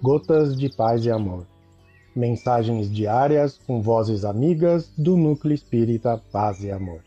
Gotas 0.00 0.56
de 0.56 0.68
Paz 0.68 1.04
e 1.04 1.10
Amor. 1.10 1.44
Mensagens 2.14 2.88
diárias 2.88 3.58
com 3.66 3.82
vozes 3.82 4.24
amigas 4.24 4.92
do 4.96 5.16
Núcleo 5.16 5.52
Espírita 5.52 6.22
Paz 6.30 6.62
e 6.62 6.70
Amor. 6.70 7.02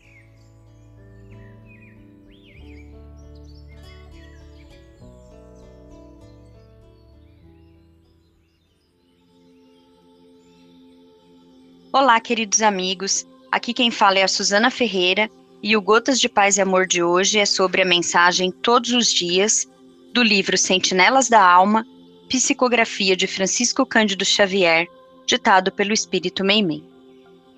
Olá, 11.90 12.20
queridos 12.20 12.60
amigos. 12.60 13.26
Aqui 13.50 13.72
quem 13.72 13.90
fala 13.90 14.18
é 14.18 14.22
a 14.22 14.28
Suzana 14.28 14.70
Ferreira 14.70 15.30
e 15.62 15.74
o 15.74 15.80
Gotas 15.80 16.20
de 16.20 16.28
Paz 16.28 16.58
e 16.58 16.60
Amor 16.60 16.86
de 16.86 17.02
hoje 17.02 17.38
é 17.38 17.46
sobre 17.46 17.80
a 17.80 17.86
mensagem 17.86 18.50
Todos 18.50 18.92
os 18.92 19.10
Dias 19.10 19.66
do 20.12 20.22
livro 20.22 20.58
Sentinelas 20.58 21.30
da 21.30 21.42
Alma, 21.42 21.86
Psicografia 22.28 23.16
de 23.16 23.26
Francisco 23.26 23.84
Cândido 23.84 24.24
Xavier, 24.24 24.88
ditado 25.26 25.70
pelo 25.72 25.92
Espírito 25.92 26.44
Meimei. 26.44 26.82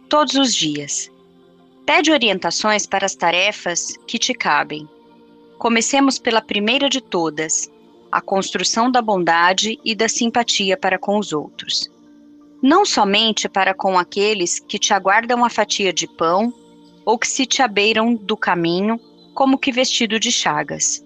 Todos 0.09 0.35
os 0.35 0.55
dias. 0.55 1.11
Pede 1.87 2.11
orientações 2.11 2.87
para 2.87 3.07
as 3.07 3.15
tarefas 3.15 3.97
que 4.07 4.19
te 4.19 4.33
cabem. 4.33 4.89
Comecemos 5.59 6.19
pela 6.19 6.41
primeira 6.41 6.89
de 6.89 7.01
todas, 7.01 7.71
a 8.11 8.21
construção 8.21 8.91
da 8.91 9.03
bondade 9.03 9.79
e 9.85 9.95
da 9.95 10.09
simpatia 10.09 10.77
para 10.77 10.99
com 10.99 11.19
os 11.19 11.33
outros 11.33 11.93
não 12.65 12.87
somente 12.87 13.47
para 13.47 13.75
com 13.75 13.99
aqueles 13.99 14.59
que 14.59 14.79
te 14.79 14.95
aguardam 14.95 15.45
a 15.45 15.51
fatia 15.51 15.93
de 15.93 16.07
pão 16.07 16.51
ou 17.05 17.19
que 17.19 17.29
se 17.29 17.45
te 17.45 17.61
abeiram 17.61 18.15
do 18.15 18.39
caminho, 18.39 18.99
como 19.35 19.59
que 19.59 19.71
vestido 19.71 20.19
de 20.19 20.33
chagas. 20.33 21.04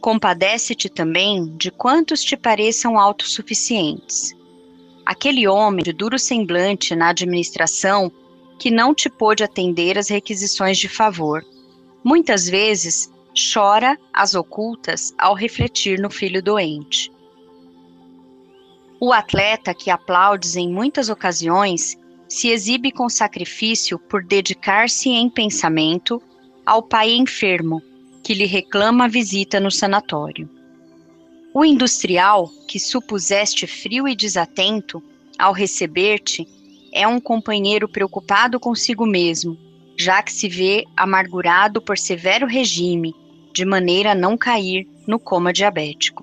Compadece-te 0.00 0.88
também 0.88 1.56
de 1.56 1.70
quantos 1.70 2.22
te 2.22 2.36
pareçam 2.36 2.98
autossuficientes. 2.98 4.32
Aquele 5.04 5.48
homem 5.48 5.82
de 5.82 5.92
duro 5.92 6.18
semblante 6.18 6.94
na 6.94 7.08
administração 7.08 8.12
que 8.58 8.70
não 8.70 8.94
te 8.94 9.08
pôde 9.08 9.42
atender 9.42 9.98
às 9.98 10.08
requisições 10.08 10.78
de 10.78 10.88
favor. 10.88 11.44
Muitas 12.04 12.48
vezes 12.48 13.10
chora 13.52 13.98
às 14.12 14.34
ocultas 14.34 15.12
ao 15.18 15.34
refletir 15.34 15.98
no 15.98 16.10
filho 16.10 16.42
doente. 16.42 17.10
O 19.00 19.12
atleta 19.12 19.74
que 19.74 19.90
aplaudes 19.90 20.56
em 20.56 20.68
muitas 20.68 21.08
ocasiões 21.08 21.96
se 22.28 22.48
exibe 22.48 22.92
com 22.92 23.08
sacrifício 23.08 23.98
por 23.98 24.22
dedicar-se 24.24 25.08
em 25.08 25.30
pensamento 25.30 26.20
ao 26.66 26.82
pai 26.82 27.14
enfermo 27.14 27.82
que 28.28 28.34
lhe 28.34 28.44
reclama 28.44 29.06
a 29.06 29.08
visita 29.08 29.58
no 29.58 29.70
sanatório. 29.70 30.50
O 31.54 31.64
industrial 31.64 32.46
que 32.68 32.78
supuseste 32.78 33.66
frio 33.66 34.06
e 34.06 34.14
desatento 34.14 35.02
ao 35.38 35.50
receber-te 35.50 36.46
é 36.92 37.08
um 37.08 37.18
companheiro 37.18 37.88
preocupado 37.88 38.60
consigo 38.60 39.06
mesmo, 39.06 39.56
já 39.96 40.22
que 40.22 40.30
se 40.30 40.46
vê 40.46 40.84
amargurado 40.94 41.80
por 41.80 41.96
severo 41.96 42.46
regime, 42.46 43.14
de 43.54 43.64
maneira 43.64 44.12
a 44.12 44.14
não 44.14 44.36
cair 44.36 44.86
no 45.06 45.18
coma 45.18 45.50
diabético. 45.50 46.22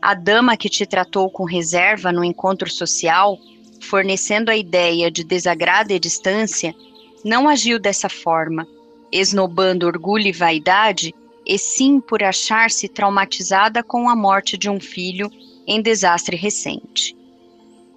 A 0.00 0.14
dama 0.14 0.56
que 0.56 0.70
te 0.70 0.86
tratou 0.86 1.28
com 1.28 1.44
reserva 1.44 2.10
no 2.10 2.24
encontro 2.24 2.70
social, 2.70 3.38
fornecendo 3.82 4.50
a 4.50 4.56
ideia 4.56 5.10
de 5.10 5.24
desagrado 5.24 5.92
e 5.92 6.00
distância, 6.00 6.74
não 7.22 7.50
agiu 7.50 7.78
dessa 7.78 8.08
forma, 8.08 8.66
esnobando 9.12 9.86
orgulho 9.86 10.26
e 10.26 10.32
vaidade, 10.32 11.14
e 11.44 11.58
sim 11.58 12.00
por 12.00 12.22
achar-se 12.22 12.88
traumatizada 12.88 13.82
com 13.82 14.08
a 14.08 14.16
morte 14.16 14.56
de 14.56 14.70
um 14.70 14.80
filho 14.80 15.30
em 15.66 15.82
desastre 15.82 16.36
recente. 16.36 17.14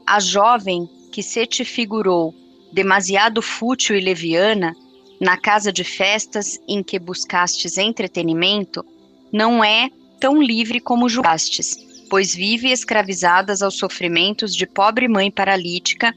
A 0.05 0.19
jovem 0.19 0.89
que 1.11 1.23
se 1.23 1.47
te 1.47 1.63
figurou 1.63 2.33
demasiado 2.73 3.41
fútil 3.41 3.95
e 3.95 4.01
leviana, 4.01 4.75
na 5.21 5.37
casa 5.37 5.71
de 5.71 5.83
festas 5.83 6.59
em 6.67 6.83
que 6.83 6.99
buscastes 6.99 7.77
entretenimento, 7.77 8.85
não 9.31 9.63
é 9.63 9.89
tão 10.19 10.41
livre 10.41 10.81
como 10.81 11.07
julgastes, 11.07 11.77
pois 12.09 12.35
vive 12.35 12.69
escravizadas 12.71 13.61
aos 13.61 13.77
sofrimentos 13.77 14.53
de 14.53 14.67
pobre 14.67 15.07
mãe 15.07 15.31
paralítica 15.31 16.13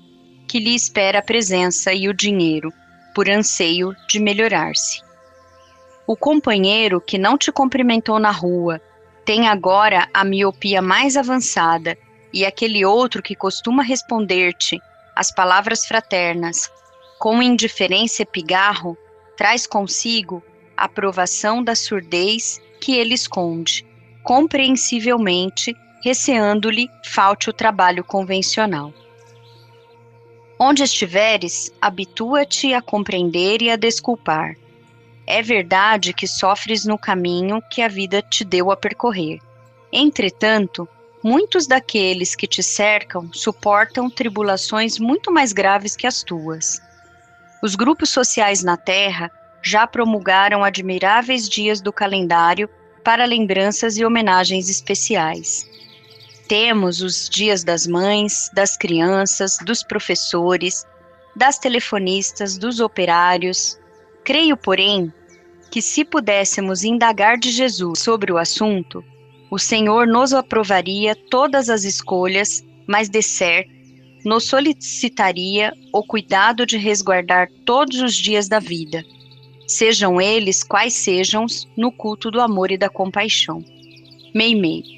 que 0.49 0.59
lhe 0.59 0.75
espera 0.75 1.21
a 1.21 1.23
presença 1.23 1.93
e 1.93 2.09
o 2.09 2.15
dinheiro, 2.15 2.73
por 3.19 3.29
anseio 3.29 3.97
de 4.09 4.21
melhorar-se. 4.21 5.03
O 6.07 6.17
companheiro 6.17 7.01
que 7.01 7.19
não 7.19 7.37
te 7.37 7.51
cumprimentou 7.51 8.17
na 8.21 8.31
rua 8.31 8.81
tem 9.25 9.49
agora 9.49 10.09
a 10.15 10.23
miopia 10.23 10.81
mais 10.81 11.17
avançada, 11.17 11.99
e 12.33 12.47
aquele 12.47 12.85
outro 12.85 13.21
que 13.21 13.35
costuma 13.35 13.83
responder-te 13.83 14.81
as 15.17 15.33
palavras 15.33 15.85
fraternas 15.85 16.71
com 17.19 17.43
indiferença 17.43 18.23
e 18.23 18.25
pigarro 18.25 18.97
traz 19.37 19.67
consigo 19.67 20.41
a 20.77 20.89
provação 20.89 21.61
da 21.61 21.75
surdez 21.75 22.61
que 22.81 22.95
ele 22.95 23.15
esconde 23.15 23.85
compreensivelmente, 24.23 25.75
receando-lhe 26.05 26.89
falte 27.05 27.51
o 27.51 27.53
trabalho 27.53 28.05
convencional. 28.05 28.95
Onde 30.61 30.83
estiveres, 30.83 31.73
habitua-te 31.81 32.75
a 32.75 32.83
compreender 32.83 33.63
e 33.63 33.71
a 33.71 33.77
desculpar. 33.77 34.57
É 35.25 35.41
verdade 35.41 36.13
que 36.13 36.27
sofres 36.27 36.85
no 36.85 36.99
caminho 36.99 37.63
que 37.71 37.81
a 37.81 37.87
vida 37.87 38.21
te 38.21 38.45
deu 38.45 38.73
a 38.73 38.77
percorrer. 38.77 39.39
Entretanto, 39.93 40.89
muitos 41.23 41.69
daqueles 41.69 42.35
que 42.35 42.47
te 42.47 42.63
cercam 42.63 43.31
suportam 43.33 44.11
tribulações 44.11 44.99
muito 44.99 45.31
mais 45.31 45.53
graves 45.53 45.95
que 45.95 46.07
as 46.07 46.25
tuas. 46.25 46.81
Os 47.63 47.77
grupos 47.77 48.11
sociais 48.11 48.65
na 48.65 48.77
Terra 48.77 49.31
já 49.63 49.87
promulgaram 49.87 50.65
admiráveis 50.65 51.49
dias 51.49 51.81
do 51.81 51.93
calendário 51.93 52.69
para 53.05 53.25
lembranças 53.25 53.97
e 53.97 54.05
homenagens 54.05 54.69
especiais. 54.69 55.69
Temos 56.49 57.03
os 57.03 57.29
dias 57.29 57.63
das 57.63 57.87
mães, 57.87 58.51
das 58.55 58.77
crianças, 58.77 59.59
dos 59.65 59.83
professores, 59.83 60.85
das 61.37 61.59
telefonistas, 61.59 62.57
dos 62.57 62.81
operários. 62.81 63.79
Creio, 64.25 64.57
porém, 64.57 65.13
que 65.71 65.83
se 65.83 66.05
pudéssemos 66.05 66.83
indagar 66.83 67.39
de 67.39 67.51
Jesus 67.51 68.01
sobre 68.01 68.33
o 68.33 68.39
assunto, 68.39 69.05
o 69.51 69.59
Senhor 69.59 70.07
nos 70.07 70.33
aprovaria 70.33 71.15
todas 71.31 71.69
as 71.69 71.85
escolhas, 71.85 72.65
mas 72.87 73.09
de 73.09 73.23
certo 73.23 73.77
nos 74.25 74.45
solicitaria 74.45 75.73
o 75.93 76.03
cuidado 76.03 76.67
de 76.67 76.77
resguardar 76.77 77.49
todos 77.65 78.01
os 78.01 78.15
dias 78.15 78.49
da 78.49 78.59
vida 78.59 79.05
sejam 79.69 80.19
eles 80.19 80.65
quais 80.65 80.95
sejam, 80.95 81.45
no 81.77 81.93
culto 81.93 82.31
do 82.31 82.41
amor 82.41 82.73
e 82.73 82.79
da 82.79 82.89
compaixão. 82.89 83.63
Meimei. 84.35 84.98